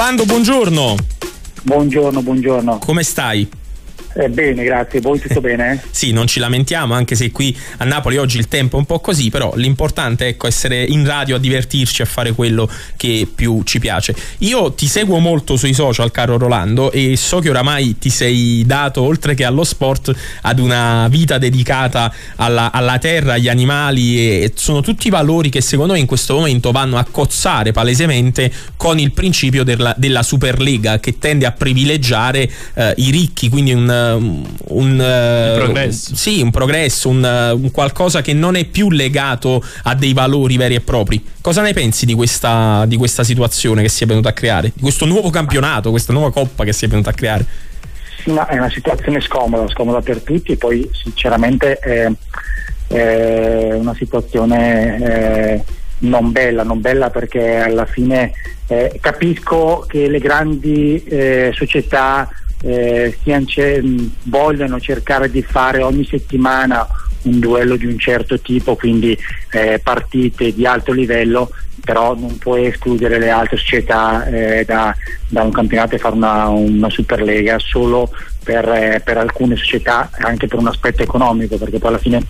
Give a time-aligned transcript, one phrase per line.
[0.00, 0.94] Rolando, buongiorno.
[1.62, 2.78] Buongiorno, buongiorno.
[2.78, 3.46] Come stai?
[4.14, 5.00] Eh, bene, grazie.
[5.00, 5.80] Voi tutto bene?
[5.90, 9.00] sì, non ci lamentiamo, anche se qui a Napoli oggi il tempo è un po'
[9.00, 13.62] così, però l'importante è ecco, essere in radio a divertirci, a fare quello che più
[13.64, 14.14] ci piace.
[14.38, 19.02] Io ti seguo molto sui social, caro Rolando, e so che oramai ti sei dato,
[19.02, 24.80] oltre che allo sport, ad una vita dedicata alla, alla terra, agli animali, e sono
[24.80, 29.62] tutti valori che secondo me in questo momento vanno a cozzare palesemente con il principio
[29.62, 35.54] della, della Superlega, che tende a privilegiare eh, i ricchi, quindi un un, un, eh,
[35.56, 36.14] progresso.
[36.14, 40.74] sì, un progresso, un, un, qualcosa che non è più legato a dei valori veri
[40.74, 41.24] e propri.
[41.40, 44.72] Cosa ne pensi di questa, di questa situazione che si è venuta a creare?
[44.74, 47.46] Di questo nuovo campionato, questa nuova coppa che si è venuta a creare?
[48.24, 52.10] No, è una situazione scomoda, scomoda per tutti e poi sinceramente è,
[52.88, 55.64] è una situazione eh,
[56.00, 58.32] non bella, non bella perché alla fine
[58.66, 62.28] eh, capisco che le grandi eh, società
[62.62, 63.16] eh,
[64.24, 66.86] vogliono cercare di fare ogni settimana
[67.22, 69.16] un duello di un certo tipo, quindi
[69.50, 71.50] eh, partite di alto livello,
[71.84, 74.94] però non puoi escludere le altre società eh, da,
[75.28, 78.10] da, un campionato e fare una, una Superlega solo
[78.42, 82.22] per, eh, per, alcune società, anche per un aspetto economico, perché poi alla fine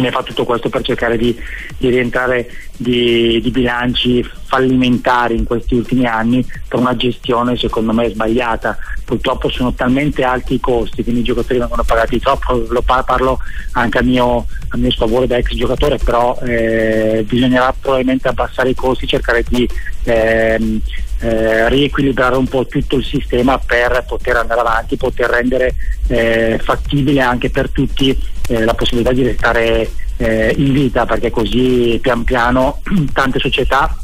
[0.00, 1.36] ne fa tutto questo per cercare di,
[1.78, 8.08] di rientrare di, di, bilanci fallimentari in questi ultimi anni per una gestione secondo me
[8.08, 8.76] sbagliata.
[9.04, 13.38] Purtroppo sono talmente alti i costi, quindi i giocatori vengono pagati troppo, lo parlo
[13.72, 18.74] anche a mio, a mio sfavore da ex giocatore, però eh, bisognerà probabilmente abbassare i
[18.74, 19.68] costi, cercare di
[20.04, 20.80] ehm,
[21.20, 25.74] eh, riequilibrare un po' tutto il sistema per poter andare avanti, poter rendere
[26.08, 28.16] eh, fattibile anche per tutti
[28.48, 32.80] eh, la possibilità di restare eh, in vita perché così pian piano
[33.12, 33.98] tante società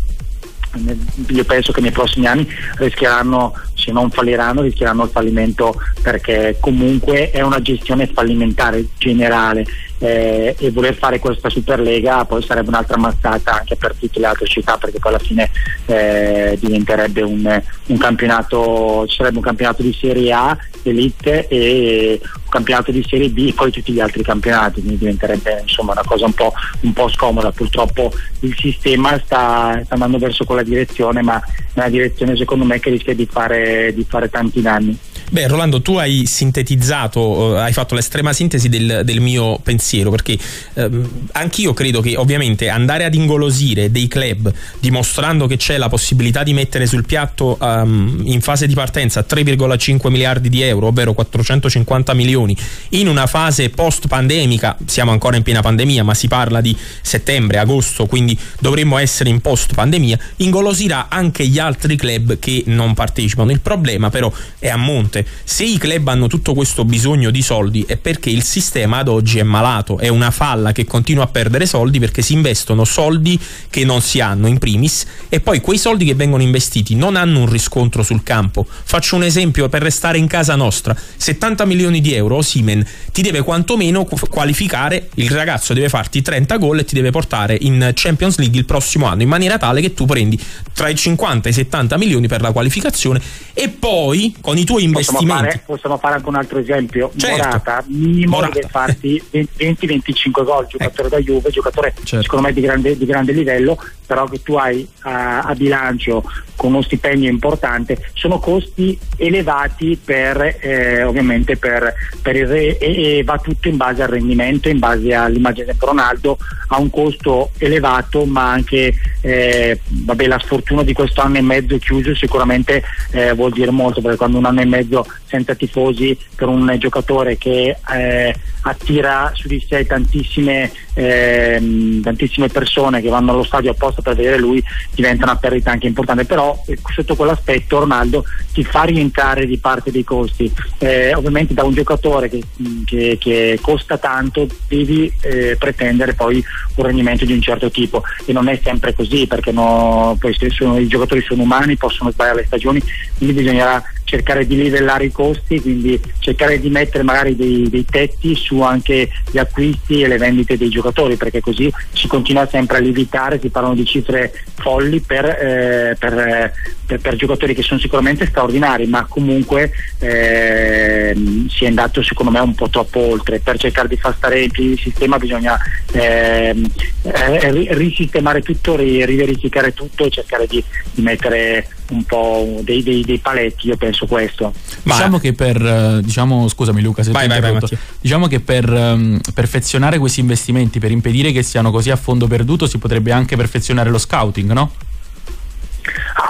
[1.28, 7.30] io penso che nei prossimi anni rischieranno, se non falliranno, rischieranno il fallimento perché comunque
[7.30, 9.66] è una gestione fallimentare generale
[10.00, 14.46] eh, e voler fare questa Superlega poi sarebbe un'altra mazzata anche per tutte le altre
[14.46, 15.50] città perché poi alla fine
[15.86, 22.90] eh, diventerebbe un, un, campionato, sarebbe un campionato di Serie A, Elite e un campionato
[22.90, 26.32] di Serie B e poi tutti gli altri campionati, quindi diventerebbe insomma una cosa un
[26.32, 27.50] po', un po scomoda.
[27.50, 32.80] Purtroppo il sistema sta, sta, andando verso quella direzione, ma è una direzione secondo me
[32.80, 34.98] che rischia di fare, di fare tanti danni.
[35.32, 40.38] Beh, Rolando, tu hai sintetizzato, eh, hai fatto l'estrema sintesi del, del mio pensiero, perché
[40.74, 46.42] ehm, anch'io credo che ovviamente andare ad ingolosire dei club dimostrando che c'è la possibilità
[46.42, 52.14] di mettere sul piatto um, in fase di partenza 3,5 miliardi di euro, ovvero 450
[52.14, 52.56] milioni,
[52.90, 57.58] in una fase post pandemica, siamo ancora in piena pandemia, ma si parla di settembre,
[57.58, 63.50] agosto, quindi dovremmo essere in post pandemia, ingolosirà anche gli altri club che non partecipano.
[63.50, 67.84] Il problema però è a monte se i club hanno tutto questo bisogno di soldi
[67.86, 71.66] è perché il sistema ad oggi è malato, è una falla che continua a perdere
[71.66, 76.04] soldi perché si investono soldi che non si hanno in primis e poi quei soldi
[76.04, 78.66] che vengono investiti non hanno un riscontro sul campo.
[78.68, 83.42] Faccio un esempio per restare in casa nostra, 70 milioni di euro Simen ti deve
[83.42, 88.58] quantomeno qualificare, il ragazzo deve farti 30 gol e ti deve portare in Champions League
[88.58, 90.38] il prossimo anno in maniera tale che tu prendi
[90.72, 93.20] tra i 50 e i 70 milioni per la qualificazione
[93.52, 97.10] e poi con i tuoi investimenti possiamo fare, possiamo fare, anche un altro esempio.
[97.16, 97.36] Certo.
[97.36, 98.54] Morata, minimo Morata.
[98.54, 99.22] deve farti
[99.72, 101.08] 20-25 gol, giocatore ecco.
[101.08, 102.22] da Juve, giocatore certo.
[102.22, 106.22] secondo me di grande, di grande, livello, però che tu hai a, a bilancio
[106.56, 113.18] con uno stipendio importante, sono costi elevati per eh, ovviamente per, per il re, e,
[113.18, 116.36] e, va tutto in base al rendimento, in base all'immagine di Ronaldo,
[116.68, 121.78] ha un costo elevato ma anche eh, vabbè, la sfortuna di questo anno e mezzo
[121.78, 122.82] chiuso sicuramente
[123.12, 127.38] eh, vuol dire molto perché quando un anno e mezzo senza tifosi per un giocatore
[127.38, 134.02] che eh, attira su di sé tantissime, eh, tantissime, persone che vanno allo stadio apposta
[134.02, 134.62] per vedere lui
[134.94, 139.90] diventa una perdita anche importante però eh, sotto quell'aspetto Ronaldo ti fa rientrare di parte
[139.90, 140.52] dei costi.
[140.78, 142.42] Eh, ovviamente da un giocatore che,
[142.84, 146.42] che, che costa tanto devi eh, pretendere poi
[146.74, 148.02] un rendimento di un certo tipo.
[148.24, 150.18] E non è sempre così perché no,
[150.48, 152.82] sono, i giocatori sono umani possono sbagliare le stagioni
[153.16, 158.34] quindi bisognerà cercare di livellare i costi, quindi cercare di mettere magari dei, dei, tetti
[158.34, 162.80] su anche gli acquisti e le vendite dei giocatori, perché così si continua sempre a
[162.80, 166.52] lievitare, si parlano di cifre folli per, eh, per,
[166.86, 169.70] per, per giocatori che sono sicuramente straordinari, ma comunque
[170.00, 171.14] eh,
[171.48, 173.38] si è andato secondo me un po' troppo oltre.
[173.38, 175.56] Per cercare di far stare in piedi il sistema bisogna
[175.92, 176.68] ehm,
[177.02, 183.18] eh, risistemare tutto, riverificare tutto e cercare di, di mettere un po' dei, dei, dei
[183.18, 184.52] paletti, io penso questo.
[184.84, 187.58] Ma diciamo che per, eh, diciamo, scusami Luca se vai, vai, vai,
[188.00, 192.66] diciamo che per um, perfezionare questi investimenti, per impedire che siano così a fondo perduto,
[192.66, 194.72] si potrebbe anche perfezionare lo scouting, no?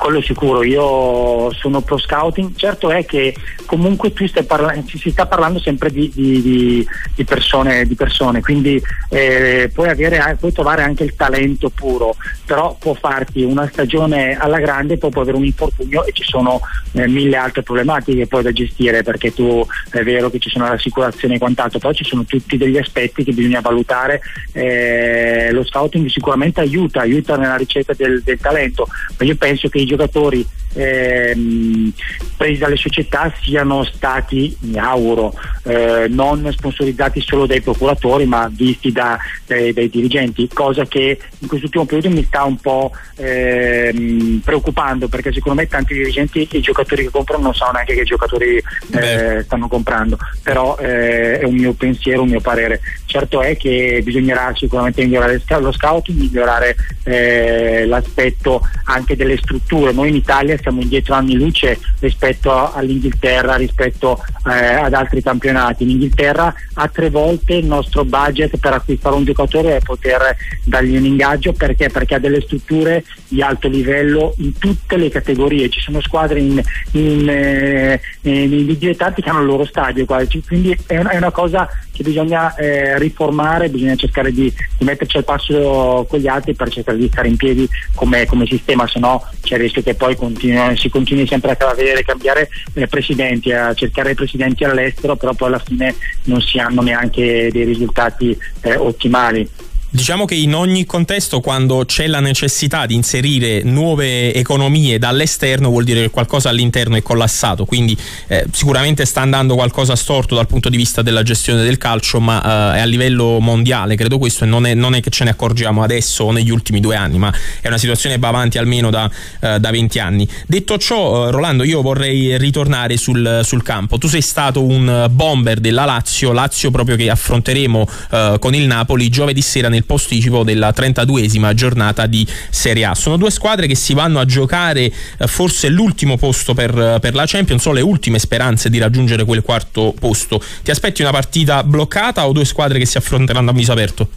[0.01, 3.35] Quello sicuro, io sono pro scouting, certo è che
[3.67, 8.83] comunque tu stai parlando, si sta parlando sempre di, di, di, persone, di persone, quindi
[9.11, 12.17] eh, puoi, avere, puoi, trovare anche il talento puro,
[12.47, 16.63] però può farti una stagione alla grande, poi può avere un infortunio e ci sono
[16.93, 21.35] eh, mille altre problematiche poi da gestire perché tu è vero che ci sono l'assicurazione
[21.35, 24.23] e quant'altro, però ci sono tutti degli aspetti che bisogna valutare,
[24.53, 28.89] eh, lo scouting sicuramente aiuta, aiuta nella ricerca del, del talento,
[29.19, 31.93] ma io penso che i giocatori ehm,
[32.37, 35.35] presi dalle società siano stati, mi auguro,
[35.65, 41.49] eh, non sponsorizzati solo dai procuratori ma visti da, dai, dai, dirigenti, cosa che in
[41.49, 46.63] quest'ultimo periodo mi sta un po' ehm, preoccupando perché secondo me tanti dirigenti e i
[46.63, 51.55] giocatori che comprano non sanno neanche che giocatori eh, stanno comprando, però eh, è un
[51.55, 52.81] mio pensiero, un mio parere.
[53.05, 59.80] Certo è che bisognerà sicuramente migliorare lo scouting, migliorare eh, l'aspetto anche delle strutture.
[59.93, 65.85] Noi in Italia siamo indietro anni luce rispetto all'Inghilterra, rispetto eh, ad altri campionati.
[65.85, 70.97] In Inghilterra ha tre volte il nostro budget per acquistare un giocatore e poter dargli
[70.97, 71.89] un ingaggio perché?
[71.89, 75.69] perché ha delle strutture di alto livello in tutte le categorie.
[75.69, 76.63] Ci sono squadre in,
[76.93, 80.43] in, eh, in dilettanti che hanno il loro stadio quasi.
[80.47, 85.19] quindi è una, è una cosa che bisogna eh, riformare, bisogna cercare di, di, metterci
[85.19, 88.99] al passo con gli altri per cercare di stare in piedi come, come sistema, se
[88.99, 93.53] no c'è il rischio che poi continui, si continui sempre a vedere, cambiare eh, presidenti,
[93.53, 95.95] a cercare presidenti all'estero, però poi alla fine
[96.25, 99.49] non si hanno neanche dei risultati eh, ottimali.
[99.93, 105.83] Diciamo che in ogni contesto, quando c'è la necessità di inserire nuove economie dall'esterno, vuol
[105.83, 107.65] dire che qualcosa all'interno è collassato.
[107.65, 107.97] Quindi
[108.29, 112.73] eh, sicuramente sta andando qualcosa storto dal punto di vista della gestione del calcio, ma
[112.73, 115.31] eh, è a livello mondiale, credo questo, e non è, non è, che ce ne
[115.31, 118.91] accorgiamo adesso o negli ultimi due anni, ma è una situazione che va avanti almeno
[118.91, 119.11] da,
[119.41, 120.29] eh, da 20 anni.
[120.47, 123.99] Detto ciò, eh, Rolando, io vorrei ritornare sul, sul, campo.
[123.99, 129.09] Tu sei stato un bomber della Lazio, Lazio proprio che affronteremo eh, con il Napoli
[129.09, 132.95] giovedì sera nel nel posticipo della 32esima giornata di Serie A.
[132.95, 134.93] Sono due squadre che si vanno a giocare eh,
[135.27, 139.95] forse l'ultimo posto per, per la Champions, sono le ultime speranze di raggiungere quel quarto
[139.99, 140.43] posto.
[140.63, 144.09] Ti aspetti una partita bloccata o due squadre che si affronteranno a viso aperto?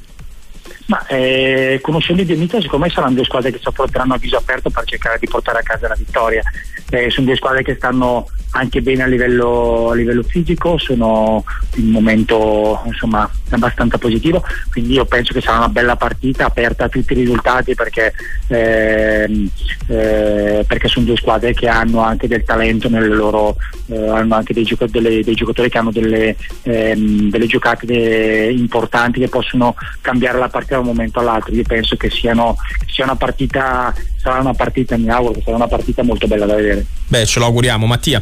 [0.86, 4.36] Ma eh, conoscendo i Diemita secondo me saranno due squadre che si affronteranno a viso
[4.36, 6.42] aperto per cercare di portare a casa la vittoria.
[6.90, 11.44] Eh, sono due squadre che stanno anche bene a livello, a livello fisico, sono
[11.76, 16.86] in un momento insomma, abbastanza positivo, quindi io penso che sarà una bella partita aperta
[16.86, 18.14] a tutti i risultati perché,
[18.48, 19.50] eh,
[19.88, 23.56] eh, perché sono due squadre che hanno anche del talento loro,
[23.88, 28.52] eh, hanno anche dei, gioc- delle, dei, giocatori che hanno delle, ehm, delle giocate de-
[28.52, 31.54] importanti che possono cambiare la partita da un momento all'altro.
[31.54, 32.56] Io penso che siano,
[32.88, 36.86] sia una partita, sarà una partita, mi auguro sarà una partita molto bella da vedere.
[37.08, 37.88] Beh, ce lo auguriamo.
[37.88, 38.22] Mattia.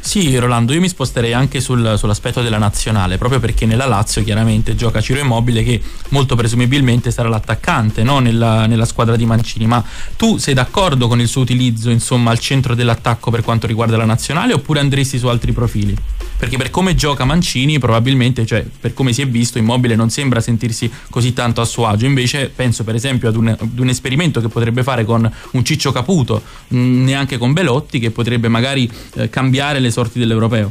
[0.00, 4.74] Sì, Rolando, io mi sposterei anche sul, sull'aspetto della nazionale, proprio perché nella Lazio chiaramente
[4.74, 5.80] gioca Ciro Immobile che
[6.10, 8.18] molto presumibilmente sarà l'attaccante no?
[8.18, 9.82] nella, nella, squadra di Mancini, ma
[10.16, 14.04] tu sei d'accordo con il suo utilizzo insomma, al centro dell'attacco per quanto riguarda la
[14.04, 15.96] nazionale oppure andresti su altri profili?
[16.36, 20.40] Perché per come gioca Mancini probabilmente, cioè per come si è visto, Immobile non sembra
[20.40, 24.40] sentirsi così tanto a suo agio, invece penso per esempio ad un, ad un esperimento
[24.40, 29.30] che potrebbe fare con un Ciccio Caputo, mh, neanche con Belotti, che potrebbe magari eh,
[29.30, 30.70] cambiare le sorti dell'europeo.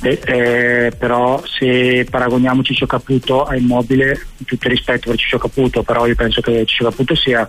[0.00, 6.06] Eh, eh, però se paragoniamo Ciccio Caputo a Immobile, tutto rispetto per Ciccio Caputo, però
[6.06, 7.48] io penso che Ciccio Caputo sia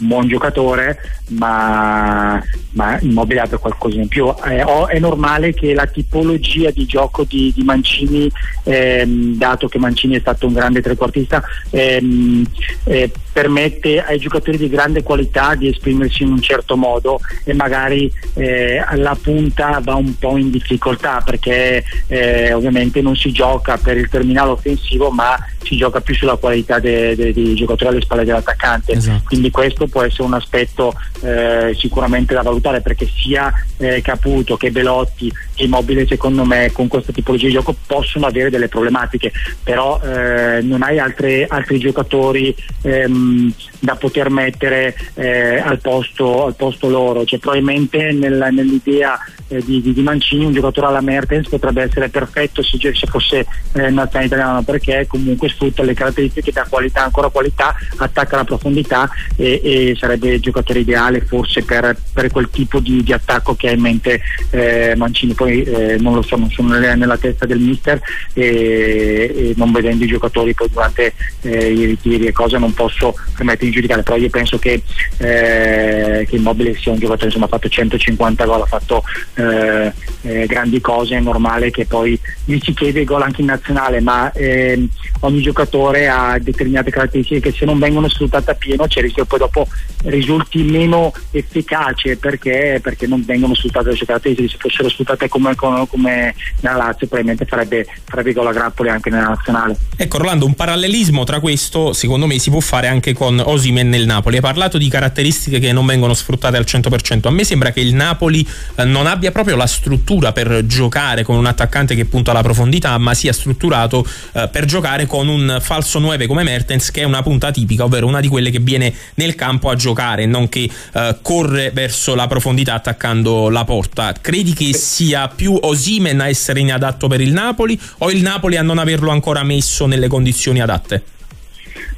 [0.00, 2.42] buon giocatore, ma,
[2.72, 4.32] ma Immobile per qualcosa in più.
[4.46, 8.30] Eh, oh, è normale che la tipologia di gioco di, di Mancini,
[8.64, 12.44] ehm, dato che Mancini è stato un grande trequartista, ehm,
[12.84, 18.12] eh, permette ai giocatori di grande qualità di esprimersi in un certo modo e magari
[18.34, 23.96] eh, alla punta va un po' in difficoltà perché eh, ovviamente non si gioca per
[23.96, 28.24] il terminale offensivo ma si gioca più sulla qualità dei, dei, dei giocatori alle spalle
[28.24, 28.92] dell'attaccante.
[28.92, 29.22] Esatto.
[29.26, 34.70] Quindi questo può essere un aspetto eh, sicuramente da valutare perché sia eh, Caputo che
[34.70, 39.30] Belotti che Immobile secondo me con questa tipologia di gioco possono avere delle problematiche,
[39.62, 46.54] però eh, non hai altre, altri giocatori ehm, da poter mettere eh, al posto, al,
[46.54, 49.18] posto, loro, cioè, probabilmente nella, nell'idea
[49.50, 53.90] eh, di, di, Mancini, un giocatore alla Mertens potrebbe essere perfetto se, se fosse eh,
[53.90, 59.60] nazionale italiano perché comunque sfrutta le caratteristiche da qualità, ancora qualità, attacca la profondità e,
[59.62, 63.72] e sarebbe il giocatore ideale forse per, per quel tipo di, di, attacco che ha
[63.72, 65.34] in mente eh, Mancini.
[65.34, 68.00] Poi eh, non lo so, non sono nella, nella testa del mister
[68.32, 73.14] e, e, non vedendo i giocatori poi durante eh, i ritiri e cose non posso
[73.36, 74.82] permettermi di giudicare, però io penso che,
[75.18, 79.02] eh, che Immobile sia un giocatore insomma ha fatto 150 gol, ha fatto
[79.40, 79.92] eh,
[80.22, 84.30] eh, grandi cose, è normale che poi gli si chiede gol anche in nazionale, ma
[84.32, 84.88] ehm,
[85.20, 89.24] ogni giocatore ha determinate caratteristiche che se non vengono sfruttate a pieno c'è il rischio
[89.24, 89.66] poi dopo
[90.04, 95.54] risulti meno efficace perché, perché non vengono sfruttate le sue caratteristiche, se fossero sfruttate come,
[95.54, 99.76] come, come nella Lazio probabilmente farebbe, farebbe gol a grappoli anche nella nazionale.
[99.96, 104.06] Ecco Rolando, un parallelismo tra questo secondo me si può fare anche con Osimen nel
[104.06, 104.36] Napoli.
[104.36, 107.26] Hai parlato di caratteristiche che non vengono sfruttate al 100%.
[107.26, 111.36] A me sembra che il Napoli eh, non abbia proprio la struttura per giocare con
[111.36, 115.98] un attaccante che punta alla profondità, ma sia strutturato eh, per giocare con un falso
[115.98, 119.34] 9 come Mertens che è una punta tipica, ovvero una di quelle che viene nel
[119.34, 124.14] campo a giocare, non che eh, corre verso la profondità attaccando la porta.
[124.20, 128.62] Credi che sia più Osimen a essere inadatto per il Napoli o il Napoli a
[128.62, 131.02] non averlo ancora messo nelle condizioni adatte?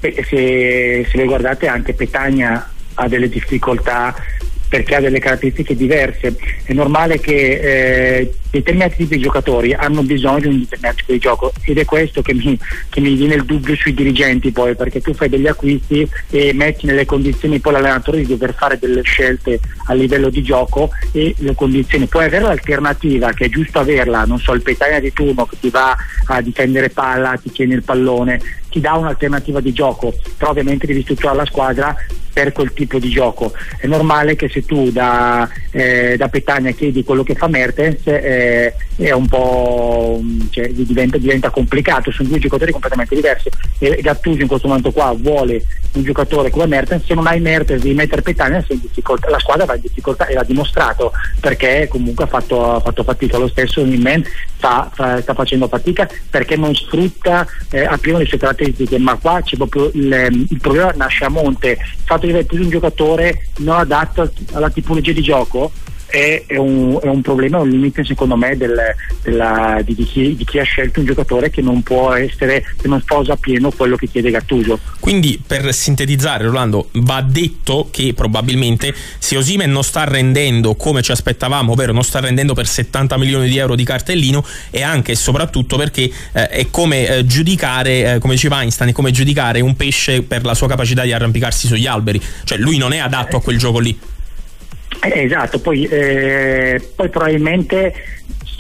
[0.01, 4.15] Beh, se, se voi guardate anche Petagna ha delle difficoltà
[4.73, 6.35] perché ha delle caratteristiche diverse.
[6.65, 7.35] È normale che
[8.21, 11.85] eh, determinati tipi di giocatori hanno bisogno di un determinato tipo di gioco ed è
[11.87, 12.59] questo che mi,
[12.91, 16.85] che mi viene il dubbio sui dirigenti poi, perché tu fai degli acquisti e metti
[16.87, 21.55] nelle condizioni poi l'allenatore di dover fare delle scelte a livello di gioco e le
[21.55, 22.07] condizioni.
[22.07, 25.71] Puoi avere l'alternativa che è giusto averla, non so, il petagna di turno che ti
[25.71, 30.87] va a difendere palla, ti tiene il pallone, ti dà un'alternativa di gioco, però ovviamente
[30.87, 31.97] devi strutturare la squadra
[32.33, 33.53] per quel tipo di gioco.
[33.79, 38.42] È normale che se tu da, eh, da Petagna chiedi quello che fa Mertens eh,
[38.97, 40.21] è un po'
[40.51, 43.49] cioè, diventa, diventa, complicato, sono due giocatori completamente diversi.
[43.79, 47.83] E Gattuso in questo momento qua vuole un giocatore come Mertens, se non hai Mertens
[47.83, 52.75] devi mettere difficoltà, la squadra va in difficoltà e l'ha dimostrato perché comunque ha fatto,
[52.75, 54.25] ha fatto fatica, lo stesso Nimen
[54.57, 59.57] sta, sta, facendo fatica perché non sfrutta eh, appieno le sue caratteristiche, ma qua c'è
[59.57, 63.79] proprio il, il problema nasce a monte, il fatto di aver preso un giocatore non
[63.79, 65.73] adatto alla tipologia di gioco
[66.13, 68.79] è, è, un, è, un, problema, un limite secondo me del,
[69.23, 72.87] della, di, di, chi, di, chi, ha scelto un giocatore che non può essere, che
[72.87, 74.79] non sposa pieno quello che chiede Gattuso.
[75.01, 81.13] Quindi per sintetizzare Rolando, va detto che probabilmente se Osime non sta rendendo come ci
[81.13, 85.17] aspettavamo, ovvero non sta rendendo per 70 milioni di euro di cartellino, è anche e
[85.17, 89.77] soprattutto perché eh, è come eh, giudicare, eh, come diceva Einstein, è come giudicare un
[89.77, 93.41] pesce per la sua capacità di arrampicarsi sugli alberi, cioè lui non è adatto a
[93.41, 93.99] quel gioco lì.
[95.05, 97.93] Eh, esatto, poi, eh, poi probabilmente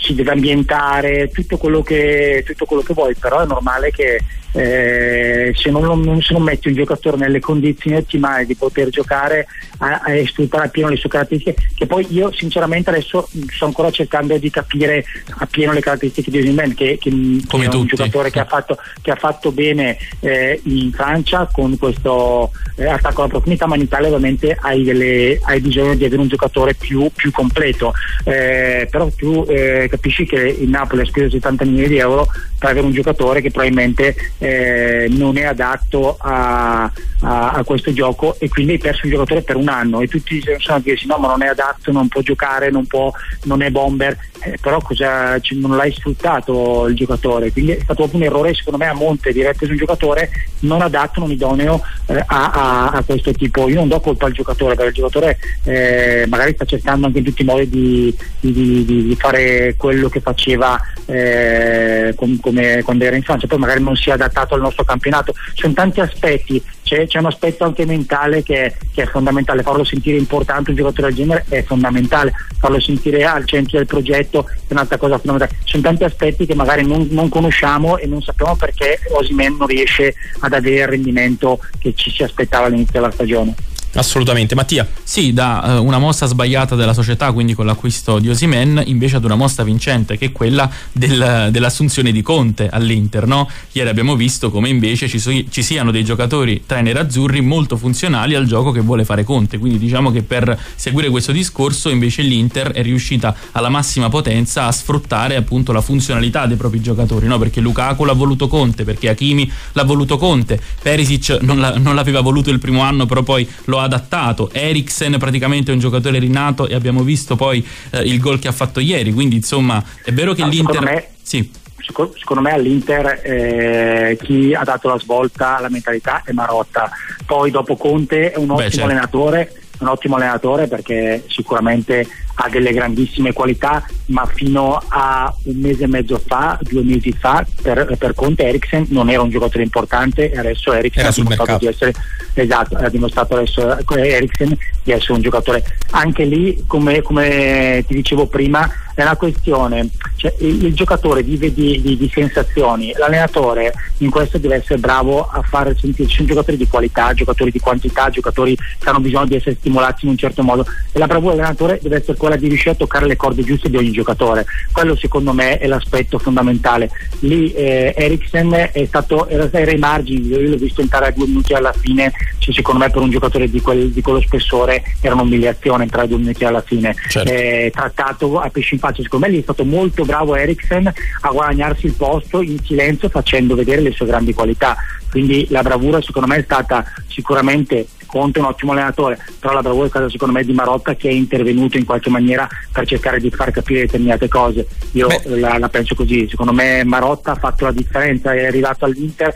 [0.00, 4.20] si deve ambientare tutto quello che, tutto quello che vuoi, però è normale che
[4.52, 9.46] eh, se, non, non, se, non, metti un giocatore nelle condizioni ottimali di poter giocare
[9.78, 14.36] a, a sfruttare appieno le sue caratteristiche che poi io sinceramente adesso sto ancora cercando
[14.36, 15.04] di capire
[15.38, 19.10] appieno le caratteristiche di Osimhen che, che, che è un giocatore che ha fatto, che
[19.10, 24.08] ha fatto bene eh, in Francia con questo eh, attacco alla profondità ma in Italia
[24.08, 27.92] ovviamente hai, delle, hai, bisogno di avere un giocatore più, più completo.
[28.24, 32.26] Eh, però tu eh, capisci che il Napoli ha speso 70 milioni di euro
[32.58, 38.34] per avere un giocatore che probabilmente eh, non è adatto a, a, a, questo gioco
[38.40, 41.16] e quindi hai perso un giocatore per un anno e tutti sono a dirsi no
[41.18, 43.12] ma non è adatto, non può giocare, non, può,
[43.44, 48.18] non è bomber, eh, però cosa, non l'hai sfruttato il giocatore, quindi è stato proprio
[48.18, 50.28] un errore secondo me a monte diretto su un giocatore
[50.60, 54.74] non adatto, non idoneo eh, a, a, questo tipo, io non do colpa al giocatore,
[54.74, 58.84] perché il giocatore eh, magari sta cercando anche in tutti i modi di, di, di,
[58.84, 63.94] di fare quello che faceva eh, com, come quando era in Francia, poi magari non
[63.94, 68.42] si è adattato al nostro campionato, sono tanti aspetti, c'è, c'è un aspetto anche mentale
[68.42, 73.24] che, che, è fondamentale, farlo sentire importante un giocatore del genere è fondamentale, farlo sentire
[73.24, 77.28] al centro del progetto è un'altra cosa fondamentale, sono tanti aspetti che magari non, non
[77.28, 82.22] conosciamo e non sappiamo perché Osimen non riesce ad avere il rendimento che ci si
[82.22, 83.54] aspettava all'inizio della stagione.
[83.94, 84.88] Assolutamente, Mattia.
[85.02, 89.24] Sì, da uh, una mossa sbagliata della società, quindi con l'acquisto di Osimen, invece ad
[89.24, 93.26] una mossa vincente, che è quella del, dell'assunzione di Conte all'Inter.
[93.26, 93.48] No?
[93.72, 98.34] Ieri abbiamo visto come invece ci, ci, siano dei giocatori tra i nerazzurri molto funzionali
[98.34, 99.58] al gioco che vuole fare Conte.
[99.58, 104.72] Quindi diciamo che per seguire questo discorso, invece l'Inter è riuscita alla massima potenza a
[104.72, 107.38] sfruttare appunto la funzionalità dei propri giocatori, no?
[107.38, 112.22] perché Lukaku l'ha voluto Conte, perché Hakimi l'ha voluto Conte, Perisic non, la, non l'aveva
[112.22, 114.50] voluto il primo anno, però poi lo ha adattato.
[114.52, 118.52] Eriksen praticamente è un giocatore rinato e abbiamo visto poi eh, il gol che ha
[118.52, 120.74] fatto ieri, quindi insomma è vero che Ah, l'Inter...
[120.74, 121.50] secondo me- Sì.
[121.84, 126.88] Seco- secondo me all'Inter eh, chi ha dato la svolta alla mentalità è Marotta
[127.26, 128.84] poi dopo Conte è un ottimo certo.
[128.84, 135.84] allenatore un ottimo allenatore perché sicuramente ha delle grandissime qualità ma fino a un mese
[135.84, 140.30] e mezzo fa due mesi fa per, per Conte Eriksen non era un giocatore importante
[140.30, 141.92] e adesso Eriksen ha dimostrato di essere
[142.34, 145.62] esatto ha dimostrato adesso eh, Eriksen di essere un giocatore.
[145.90, 151.52] Anche lì come, come ti dicevo prima è una questione cioè, il, il giocatore vive
[151.52, 152.92] di, di- di sensazioni.
[152.96, 157.60] L'allenatore in questo deve essere bravo a fare sentirci un giocatore di qualità giocatori di
[157.60, 160.66] quantità giocatori che hanno bisogno di essere stimolati in un certo modo.
[160.92, 163.76] E la bravura dell'allenatore deve essere quella di riuscire a toccare le corde giuste di
[163.76, 164.46] ogni giocatore.
[164.70, 166.88] Quello secondo me è l'aspetto fondamentale.
[167.20, 171.26] Lì eh, Eriksen è stato era, era ai margini io l'ho visto entrare a due
[171.26, 175.14] minuti alla fine cioè, secondo me per un giocatore di, quel- di quello spessore era
[175.14, 176.94] un'umiliazione entrare a due minuti alla fine.
[177.08, 177.28] Certo.
[177.28, 181.28] eh, trattato a pesci in faccia secondo me lì è stato molto bravo Eriksen a
[181.28, 184.76] guadagnarsi il posto in silenzio facendo vedere le sue grandi qualità.
[185.10, 189.18] Quindi la bravura secondo me è stata sicuramente Conte è un ottimo allenatore.
[189.38, 193.18] Però la bravura secondo me di Marotta che è intervenuto in qualche maniera per cercare
[193.18, 194.66] di far capire determinate cose.
[194.92, 196.26] Io la, la penso così.
[196.28, 199.32] Secondo me Marotta ha fatto la differenza è arrivato all'Inter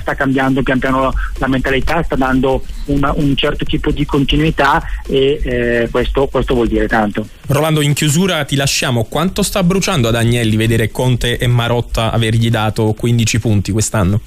[0.00, 5.40] sta cambiando pian piano la mentalità sta dando una- un certo tipo di continuità e
[5.42, 7.26] eh, questo, questo vuol dire tanto.
[7.46, 9.04] Rolando, in chiusura ti lasciamo.
[9.04, 14.20] Quanto sta bruciando ad Agnelli vedere Conte e Marotta avergli dato 15 punti quest'anno?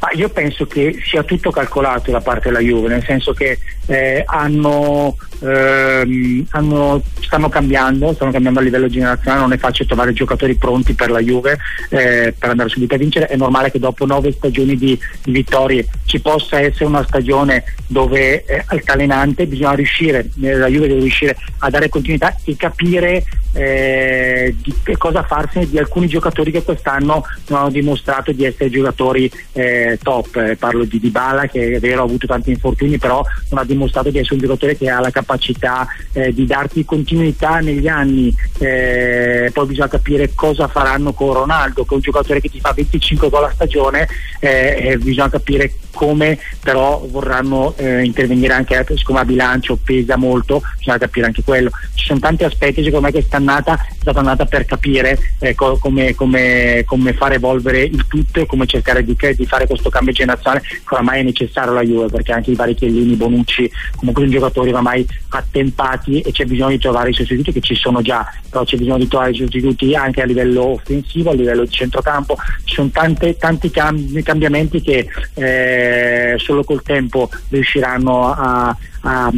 [0.00, 4.22] Ma io penso che sia tutto calcolato da parte della Juve, nel senso che eh,
[4.24, 10.54] hanno, ehm, hanno- stanno cambiando, stanno cambiando a livello generazionale, non è facile trovare giocatori
[10.54, 11.58] pronti per la Juve
[11.90, 15.86] eh, per andare subito a vincere, è normale che dopo nove stagioni di, di vittorie
[16.04, 21.36] ci possa essere una stagione dove è altalenante, bisogna riuscire, eh, la Juve deve riuscire
[21.58, 27.58] a dare continuità e capire eh, di cosa farsene di alcuni giocatori che quest'anno non
[27.58, 29.59] hanno dimostrato di essere giocatori eh,
[30.02, 30.36] top.
[30.36, 34.10] Eh, parlo di Dybala che è vero ha avuto tanti infortuni però non ha dimostrato
[34.10, 38.34] di essere un giocatore che ha la capacità eh, di darti continuità negli anni.
[38.58, 42.72] Eh, poi bisogna capire cosa faranno con Ronaldo, che è un giocatore che ti fa
[42.72, 44.08] 25 gol a stagione,
[44.38, 50.98] eh, bisogna capire come però vorranno eh, intervenire anche siccome a bilancio pesa molto, bisogna
[50.98, 51.70] capire anche quello.
[51.94, 56.14] Ci sono tanti aspetti secondo me quest'annata è stata andata per capire eh, co- come,
[56.14, 60.62] come- come fare evolvere il tutto e come cercare di, di fare questo cambio generazionale
[60.62, 64.70] che oramai è necessario alla Juve perché anche i vari Chiellini, Bonucci, comunque sono giocatori
[64.70, 68.76] oramai attempati e c'è bisogno di trovare i sostituti che ci sono già, però c'è
[68.76, 72.90] bisogno di trovare i sostituti anche a livello offensivo, a livello di centrocampo, ci sono
[72.90, 75.89] tanti cam- cambiamenti che eh,
[76.38, 79.30] solo col tempo riusciranno a, a,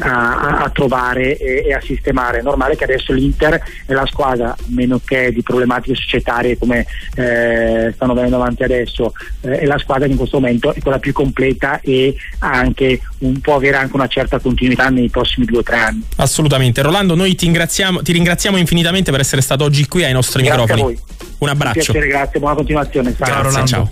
[0.00, 2.38] a- a trovare e, e a sistemare.
[2.38, 7.92] È normale che adesso l'Inter è la squadra, meno che di problematiche societarie come eh,
[7.94, 9.12] stanno venendo avanti adesso,
[9.42, 13.40] eh, è la squadra che in questo momento è quella più completa e anche un,
[13.40, 16.02] può avere anche una certa continuità nei prossimi due o tre anni.
[16.16, 16.82] Assolutamente.
[16.82, 20.58] Rolando, noi ti ringraziamo, ti ringraziamo infinitamente per essere stato oggi qui ai nostri Grazie
[20.60, 20.94] a microfoni.
[20.94, 21.02] voi.
[21.38, 21.92] Un Un abbraccio.
[21.92, 23.14] piacere, grazie, buona continuazione.
[23.16, 23.26] Ciao.
[23.26, 23.66] Grazie, Rolando.
[23.68, 23.86] ciao.